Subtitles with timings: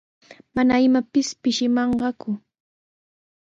[0.55, 2.31] Mana imapis pishimanqaku.